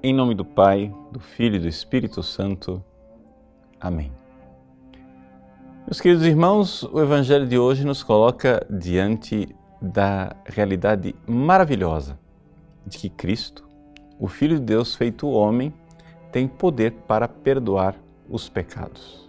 Em 0.00 0.14
nome 0.14 0.32
do 0.32 0.44
Pai, 0.44 0.94
do 1.10 1.18
Filho 1.18 1.56
e 1.56 1.58
do 1.58 1.66
Espírito 1.66 2.22
Santo. 2.22 2.80
Amém. 3.80 4.12
Meus 5.84 6.00
queridos 6.00 6.24
irmãos, 6.24 6.84
o 6.84 7.00
Evangelho 7.00 7.48
de 7.48 7.58
hoje 7.58 7.84
nos 7.84 8.04
coloca 8.04 8.64
diante 8.70 9.48
da 9.82 10.36
realidade 10.44 11.16
maravilhosa 11.26 12.16
de 12.86 12.96
que 12.96 13.08
Cristo, 13.08 13.68
o 14.20 14.28
Filho 14.28 14.60
de 14.60 14.66
Deus 14.66 14.94
feito 14.94 15.28
homem, 15.28 15.74
tem 16.30 16.46
poder 16.46 16.92
para 17.08 17.26
perdoar 17.26 17.96
os 18.30 18.48
pecados. 18.48 19.28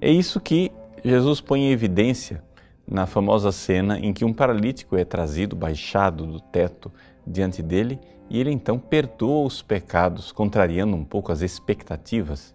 É 0.00 0.10
isso 0.10 0.40
que 0.40 0.72
Jesus 1.04 1.40
põe 1.40 1.60
em 1.60 1.70
evidência 1.70 2.42
na 2.90 3.06
famosa 3.06 3.52
cena 3.52 3.98
em 3.98 4.12
que 4.12 4.24
um 4.24 4.32
paralítico 4.32 4.96
é 4.96 5.04
trazido, 5.04 5.54
baixado 5.54 6.26
do 6.26 6.40
teto 6.40 6.90
diante 7.26 7.62
dele, 7.62 8.00
e 8.30 8.40
ele 8.40 8.50
então 8.50 8.78
perdoa 8.78 9.46
os 9.46 9.60
pecados, 9.60 10.32
contrariando 10.32 10.96
um 10.96 11.04
pouco 11.04 11.30
as 11.30 11.42
expectativas 11.42 12.54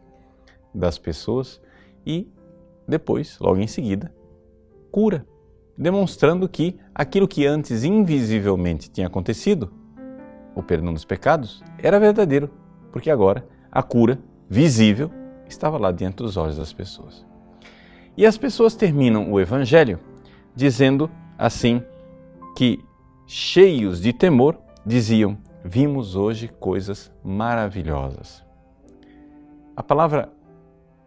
das 0.74 0.98
pessoas, 0.98 1.62
e 2.05 2.27
depois, 2.88 3.38
logo 3.40 3.60
em 3.60 3.68
seguida, 3.68 4.14
cura, 4.91 5.26
demonstrando 5.77 6.50
que 6.50 6.80
aquilo 6.94 7.27
que 7.27 7.46
antes 7.46 7.84
invisivelmente 7.84 8.90
tinha 8.90 9.08
acontecido, 9.08 9.72
o 10.55 10.62
perdão 10.62 10.94
dos 10.94 11.05
pecados, 11.05 11.63
era 11.77 12.00
verdadeiro, 12.00 12.50
porque 12.91 13.10
agora 13.10 13.48
a 13.72 13.82
cura 13.82 14.20
visível 14.50 15.12
estava 15.48 15.77
lá 15.77 15.91
diante 15.91 16.18
dos 16.18 16.38
olhos 16.38 16.58
das 16.58 16.74
pessoas. 16.74 17.26
E 18.16 18.26
as 18.26 18.38
pessoas 18.38 18.76
terminam 18.76 19.32
o 19.32 19.40
evangelho 19.40 20.00
dizendo 20.55 21.09
assim 21.38 21.84
que 22.55 22.84
cheios 23.25 24.02
de 24.02 24.13
temor 24.13 24.57
diziam: 24.85 25.38
"Vimos 25.63 26.15
hoje 26.15 26.48
coisas 26.48 27.12
maravilhosas". 27.23 28.43
A 29.76 29.82
palavra 29.82 30.29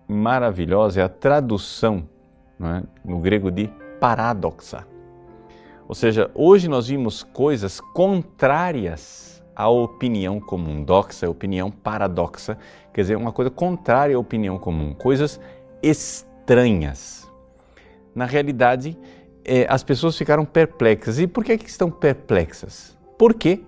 maravilhosa 0.08 1.00
é 1.00 1.04
a 1.04 1.08
tradução 1.08 2.08
é, 2.60 2.82
no 3.04 3.18
grego 3.20 3.50
de 3.50 3.70
paradoxa. 4.00 4.86
Ou 5.88 5.94
seja, 5.94 6.30
hoje 6.34 6.68
nós 6.68 6.88
vimos 6.88 7.22
coisas 7.22 7.80
contrárias 7.80 9.42
à 9.54 9.68
opinião 9.68 10.40
comum. 10.40 10.82
Doxa 10.82 11.26
é 11.26 11.28
opinião, 11.28 11.70
paradoxa 11.70 12.58
quer 12.92 13.02
dizer 13.02 13.16
uma 13.16 13.30
coisa 13.30 13.50
contrária 13.50 14.16
à 14.16 14.18
opinião 14.18 14.58
comum, 14.58 14.94
coisas 14.94 15.38
estranhas. 15.82 17.30
Na 18.14 18.24
realidade, 18.24 18.98
é, 19.46 19.64
as 19.68 19.84
pessoas 19.84 20.18
ficaram 20.18 20.44
perplexas. 20.44 21.18
E 21.20 21.26
por 21.26 21.44
que, 21.44 21.56
que 21.56 21.70
estão 21.70 21.90
perplexas? 21.90 22.98
Porque 23.16 23.62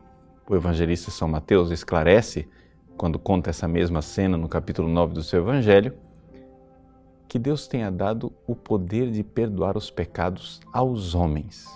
o 0.48 0.56
evangelista 0.56 1.10
São 1.10 1.28
Mateus 1.28 1.70
esclarece, 1.70 2.48
quando 2.96 3.18
conta 3.18 3.50
essa 3.50 3.68
mesma 3.68 4.02
cena 4.02 4.36
no 4.36 4.48
capítulo 4.48 4.88
9 4.88 5.14
do 5.14 5.22
seu 5.22 5.40
evangelho, 5.40 5.94
que 7.28 7.38
Deus 7.38 7.68
tenha 7.68 7.90
dado 7.90 8.32
o 8.46 8.56
poder 8.56 9.10
de 9.10 9.22
perdoar 9.22 9.76
os 9.76 9.90
pecados 9.90 10.60
aos 10.72 11.14
homens. 11.14 11.66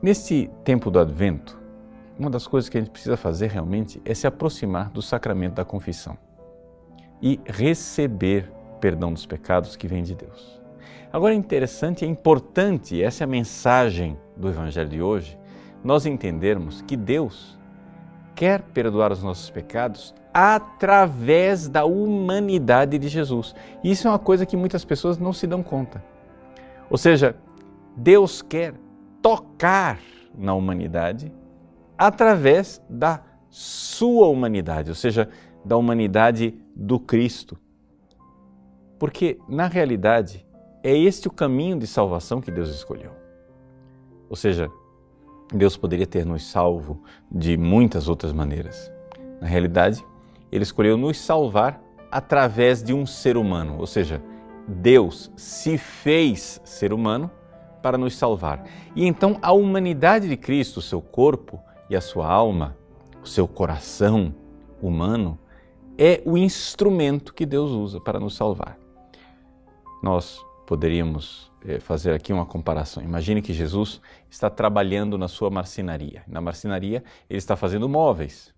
Neste 0.00 0.50
tempo 0.62 0.90
do 0.90 1.00
advento, 1.00 1.58
uma 2.16 2.30
das 2.30 2.46
coisas 2.46 2.68
que 2.68 2.76
a 2.76 2.80
gente 2.80 2.90
precisa 2.90 3.16
fazer 3.16 3.48
realmente 3.48 4.00
é 4.04 4.14
se 4.14 4.26
aproximar 4.26 4.90
do 4.90 5.02
sacramento 5.02 5.54
da 5.54 5.64
confissão 5.64 6.16
e 7.20 7.40
receber 7.46 8.52
perdão 8.80 9.12
dos 9.12 9.24
pecados 9.24 9.74
que 9.74 9.88
vem 9.88 10.02
de 10.02 10.14
Deus. 10.14 10.63
Agora 11.12 11.34
é 11.34 11.36
interessante, 11.36 12.04
é 12.04 12.08
importante, 12.08 13.02
essa 13.02 13.22
é 13.22 13.24
a 13.24 13.28
mensagem 13.28 14.18
do 14.36 14.48
Evangelho 14.48 14.88
de 14.88 15.00
hoje, 15.00 15.38
nós 15.82 16.06
entendermos 16.06 16.82
que 16.82 16.96
Deus 16.96 17.58
quer 18.34 18.62
perdoar 18.62 19.12
os 19.12 19.22
nossos 19.22 19.48
pecados 19.50 20.14
através 20.32 21.68
da 21.68 21.84
humanidade 21.84 22.98
de 22.98 23.08
Jesus. 23.08 23.54
Isso 23.84 24.08
é 24.08 24.10
uma 24.10 24.18
coisa 24.18 24.44
que 24.44 24.56
muitas 24.56 24.84
pessoas 24.84 25.18
não 25.18 25.32
se 25.32 25.46
dão 25.46 25.62
conta. 25.62 26.02
Ou 26.90 26.98
seja, 26.98 27.36
Deus 27.96 28.42
quer 28.42 28.74
tocar 29.22 30.00
na 30.36 30.54
humanidade 30.54 31.32
através 31.96 32.82
da 32.90 33.22
sua 33.48 34.26
humanidade, 34.26 34.90
ou 34.90 34.96
seja, 34.96 35.28
da 35.64 35.76
humanidade 35.76 36.58
do 36.74 36.98
Cristo. 36.98 37.56
Porque, 38.98 39.38
na 39.48 39.68
realidade, 39.68 40.44
é 40.84 40.94
este 40.94 41.26
o 41.26 41.30
caminho 41.30 41.78
de 41.78 41.86
salvação 41.86 42.42
que 42.42 42.50
Deus 42.50 42.68
escolheu. 42.68 43.10
Ou 44.28 44.36
seja, 44.36 44.70
Deus 45.50 45.78
poderia 45.78 46.06
ter 46.06 46.26
nos 46.26 46.44
salvo 46.44 47.02
de 47.30 47.56
muitas 47.56 48.06
outras 48.06 48.34
maneiras. 48.34 48.92
Na 49.40 49.46
realidade, 49.46 50.04
Ele 50.52 50.62
escolheu 50.62 50.98
nos 50.98 51.18
salvar 51.18 51.82
através 52.10 52.82
de 52.82 52.92
um 52.92 53.06
ser 53.06 53.38
humano, 53.38 53.78
ou 53.78 53.86
seja, 53.86 54.22
Deus 54.68 55.32
se 55.36 55.78
fez 55.78 56.60
ser 56.64 56.92
humano 56.92 57.30
para 57.82 57.96
nos 57.96 58.14
salvar. 58.16 58.64
E 58.94 59.06
então 59.06 59.38
a 59.40 59.52
humanidade 59.52 60.28
de 60.28 60.36
Cristo, 60.36 60.78
o 60.78 60.82
seu 60.82 61.00
corpo 61.00 61.60
e 61.88 61.96
a 61.96 62.00
sua 62.00 62.30
alma, 62.30 62.76
o 63.22 63.26
seu 63.26 63.48
coração 63.48 64.34
humano, 64.82 65.38
é 65.96 66.22
o 66.26 66.36
instrumento 66.36 67.32
que 67.32 67.46
Deus 67.46 67.70
usa 67.70 68.00
para 68.00 68.20
nos 68.20 68.36
salvar. 68.36 68.78
Nós 70.02 70.44
poderíamos 70.66 71.50
eh, 71.64 71.80
fazer 71.80 72.12
aqui 72.14 72.32
uma 72.32 72.46
comparação. 72.46 73.02
Imagine 73.02 73.42
que 73.42 73.52
Jesus 73.52 74.00
está 74.30 74.48
trabalhando 74.48 75.18
na 75.18 75.28
sua 75.28 75.50
marcenaria. 75.50 76.22
Na 76.26 76.40
marcenaria, 76.40 77.02
ele 77.28 77.38
está 77.38 77.56
fazendo 77.56 77.88
móveis. 77.88 78.52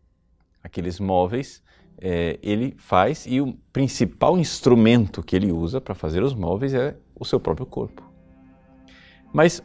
Aqueles 0.62 0.98
móveis 0.98 1.62
é, 1.98 2.38
ele 2.42 2.74
faz 2.76 3.24
e 3.26 3.40
o 3.40 3.54
principal 3.72 4.36
instrumento 4.36 5.22
que 5.22 5.34
ele 5.34 5.50
usa 5.50 5.80
para 5.80 5.94
fazer 5.94 6.22
os 6.22 6.34
móveis 6.34 6.74
é 6.74 6.96
o 7.18 7.24
seu 7.24 7.40
próprio 7.40 7.66
corpo. 7.66 8.02
Mas 9.32 9.62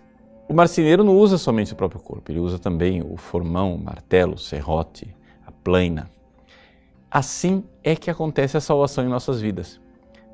o 0.47 0.53
marceneiro 0.53 1.03
não 1.03 1.17
usa 1.17 1.37
somente 1.37 1.73
o 1.73 1.75
próprio 1.75 2.01
corpo, 2.01 2.31
ele 2.31 2.39
usa 2.39 2.59
também 2.59 3.01
o 3.01 3.17
formão, 3.17 3.75
o 3.75 3.83
martelo, 3.83 4.35
o 4.35 4.37
serrote, 4.37 5.13
a 5.45 5.51
plana. 5.51 6.09
Assim 7.09 7.63
é 7.83 7.95
que 7.95 8.09
acontece 8.09 8.55
a 8.55 8.61
salvação 8.61 9.03
em 9.03 9.09
nossas 9.09 9.41
vidas. 9.41 9.80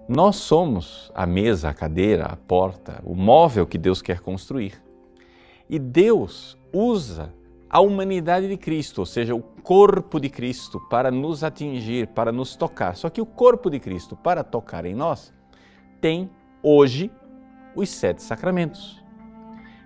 Nós 0.08 0.38
somos 0.38 1.12
a 1.14 1.26
mesa, 1.26 1.70
a 1.70 1.74
cadeira, 1.74 2.26
a 2.26 2.36
porta, 2.38 3.02
o 3.04 3.14
móvel 3.14 3.68
que 3.68 3.78
Deus 3.78 4.02
quer 4.02 4.22
construir. 4.22 4.82
E 5.70 5.78
Deus 5.78 6.58
usa 6.72 7.34
a 7.70 7.82
humanidade 7.82 8.48
de 8.48 8.56
Cristo, 8.56 9.00
ou 9.00 9.06
seja, 9.06 9.36
o 9.36 9.42
corpo 9.42 10.18
de 10.18 10.30
Cristo, 10.30 10.80
para 10.90 11.12
nos 11.12 11.44
atingir, 11.44 12.08
para 12.08 12.32
nos 12.32 12.56
tocar. 12.56 12.96
Só 12.96 13.10
que 13.10 13.20
o 13.20 13.26
corpo 13.26 13.70
de 13.70 13.82
Cristo, 13.82 14.16
para 14.16 14.46
tocar 14.46 14.86
em 14.86 14.96
nós, 14.96 15.34
tem 16.00 16.30
hoje 16.64 17.12
os 17.76 17.90
sete 17.90 18.24
sacramentos. 18.24 19.04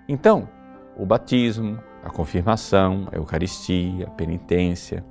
Então, 0.08 0.48
o 0.96 1.04
batismo, 1.04 1.80
a 2.04 2.12
confirmação, 2.12 3.08
a 3.12 3.16
Eucaristia, 3.16 4.06
a 4.06 4.12
penitência, 4.12 5.04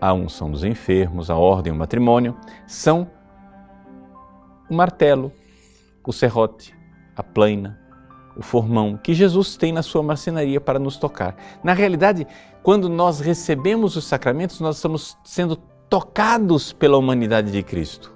a 0.00 0.14
unção 0.14 0.50
dos 0.50 0.64
enfermos, 0.64 1.28
a 1.28 1.36
ordem, 1.36 1.70
o 1.70 1.76
matrimônio, 1.76 2.34
são 2.66 3.06
o 4.70 4.74
martelo, 4.74 5.32
o 6.06 6.12
serrote, 6.12 6.74
a 7.14 7.22
plaina, 7.22 7.78
o 8.36 8.42
formão 8.42 8.96
que 8.96 9.12
Jesus 9.12 9.56
tem 9.56 9.72
na 9.72 9.82
sua 9.82 10.02
marcenaria 10.02 10.60
para 10.60 10.78
nos 10.78 10.96
tocar. 10.96 11.36
Na 11.62 11.72
realidade, 11.72 12.26
quando 12.62 12.88
nós 12.88 13.20
recebemos 13.20 13.96
os 13.96 14.04
sacramentos, 14.04 14.60
nós 14.60 14.76
estamos 14.76 15.18
sendo 15.24 15.56
tocados 15.56 16.72
pela 16.72 16.96
humanidade 16.96 17.50
de 17.50 17.62
Cristo. 17.62 18.14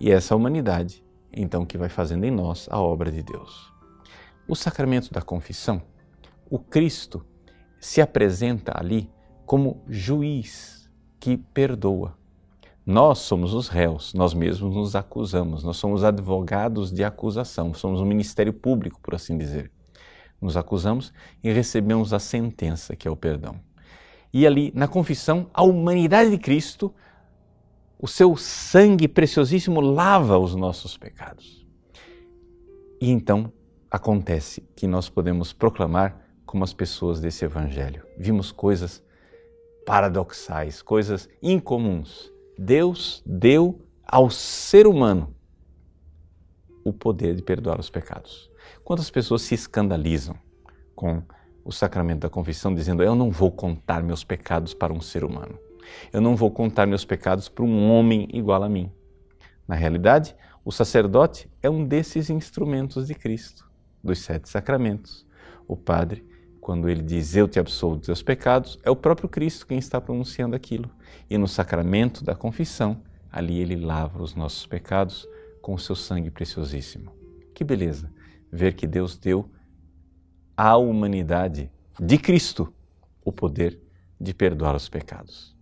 E 0.00 0.10
essa 0.10 0.34
humanidade, 0.34 1.04
então, 1.32 1.64
que 1.64 1.78
vai 1.78 1.88
fazendo 1.88 2.24
em 2.24 2.30
nós 2.30 2.66
a 2.70 2.80
obra 2.80 3.10
de 3.12 3.22
Deus. 3.22 3.72
O 4.48 4.54
sacramento 4.54 5.12
da 5.12 5.20
confissão, 5.20 5.82
o 6.50 6.58
Cristo 6.58 7.24
se 7.78 8.00
apresenta 8.00 8.72
ali 8.74 9.10
como 9.44 9.82
juiz 9.88 10.90
que 11.20 11.36
perdoa 11.36 12.16
nós 12.86 13.18
somos 13.18 13.52
os 13.52 13.66
réus, 13.66 14.14
nós 14.14 14.32
mesmos 14.32 14.72
nos 14.72 14.94
acusamos, 14.94 15.64
nós 15.64 15.76
somos 15.76 16.04
advogados 16.04 16.92
de 16.92 17.02
acusação, 17.02 17.74
somos 17.74 18.00
um 18.00 18.04
ministério 18.04 18.52
público, 18.52 19.00
por 19.00 19.12
assim 19.12 19.36
dizer. 19.36 19.72
Nos 20.40 20.56
acusamos 20.56 21.12
e 21.42 21.50
recebemos 21.50 22.12
a 22.12 22.20
sentença, 22.20 22.94
que 22.94 23.08
é 23.08 23.10
o 23.10 23.16
perdão. 23.16 23.58
E 24.32 24.46
ali, 24.46 24.70
na 24.72 24.86
confissão, 24.86 25.50
a 25.52 25.64
humanidade 25.64 26.30
de 26.30 26.38
Cristo, 26.38 26.94
o 27.98 28.06
seu 28.06 28.36
sangue 28.36 29.08
preciosíssimo 29.08 29.80
lava 29.80 30.38
os 30.38 30.54
nossos 30.54 30.96
pecados. 30.96 31.66
E 33.00 33.10
então 33.10 33.52
acontece 33.90 34.62
que 34.76 34.86
nós 34.86 35.08
podemos 35.08 35.52
proclamar 35.52 36.24
como 36.44 36.62
as 36.62 36.72
pessoas 36.72 37.20
desse 37.20 37.44
evangelho. 37.44 38.06
Vimos 38.16 38.52
coisas 38.52 39.02
paradoxais, 39.84 40.80
coisas 40.82 41.28
incomuns 41.42 42.35
Deus 42.58 43.22
deu 43.26 43.86
ao 44.06 44.30
ser 44.30 44.86
humano 44.86 45.34
o 46.84 46.92
poder 46.92 47.34
de 47.34 47.42
perdoar 47.42 47.78
os 47.80 47.90
pecados. 47.90 48.50
Quantas 48.84 49.10
pessoas 49.10 49.42
se 49.42 49.54
escandalizam 49.54 50.36
com 50.94 51.22
o 51.64 51.72
sacramento 51.72 52.20
da 52.20 52.30
confissão 52.30 52.74
dizendo: 52.74 53.02
Eu 53.02 53.14
não 53.14 53.30
vou 53.30 53.50
contar 53.50 54.02
meus 54.02 54.22
pecados 54.22 54.72
para 54.72 54.92
um 54.92 55.00
ser 55.00 55.24
humano. 55.24 55.58
Eu 56.12 56.20
não 56.20 56.34
vou 56.34 56.50
contar 56.50 56.86
meus 56.86 57.04
pecados 57.04 57.48
para 57.48 57.64
um 57.64 57.90
homem 57.90 58.28
igual 58.32 58.62
a 58.62 58.68
mim. 58.68 58.90
Na 59.66 59.74
realidade, 59.74 60.34
o 60.64 60.72
sacerdote 60.72 61.50
é 61.62 61.68
um 61.68 61.84
desses 61.84 62.30
instrumentos 62.30 63.06
de 63.06 63.14
Cristo, 63.14 63.68
dos 64.02 64.20
sete 64.20 64.48
sacramentos. 64.48 65.26
O 65.68 65.76
padre, 65.76 66.24
quando 66.66 66.88
ele 66.88 67.00
diz 67.00 67.36
eu 67.36 67.46
te 67.46 67.60
absolvo 67.60 67.94
dos 67.94 68.06
teus 68.06 68.24
pecados, 68.24 68.76
é 68.82 68.90
o 68.90 68.96
próprio 68.96 69.28
Cristo 69.28 69.68
quem 69.68 69.78
está 69.78 70.00
pronunciando 70.00 70.56
aquilo. 70.56 70.90
E 71.30 71.38
no 71.38 71.46
sacramento 71.46 72.24
da 72.24 72.34
confissão, 72.34 73.04
ali 73.30 73.60
ele 73.60 73.76
lava 73.76 74.20
os 74.20 74.34
nossos 74.34 74.66
pecados 74.66 75.28
com 75.62 75.74
o 75.74 75.78
seu 75.78 75.94
sangue 75.94 76.28
preciosíssimo. 76.28 77.12
Que 77.54 77.62
beleza 77.62 78.12
ver 78.50 78.74
que 78.74 78.84
Deus 78.84 79.16
deu 79.16 79.48
à 80.56 80.76
humanidade 80.76 81.70
de 82.00 82.18
Cristo 82.18 82.74
o 83.24 83.30
poder 83.30 83.80
de 84.20 84.34
perdoar 84.34 84.74
os 84.74 84.88
pecados. 84.88 85.56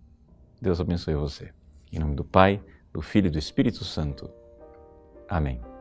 Deus 0.59 0.81
abençoe 0.81 1.13
você. 1.13 1.51
Em 1.93 1.99
nome 1.99 2.15
do 2.15 2.23
Pai, 2.23 2.59
do 2.91 3.03
Filho 3.03 3.27
e 3.27 3.29
do 3.29 3.37
Espírito 3.37 3.85
Santo. 3.85 4.27
Amém. 5.29 5.74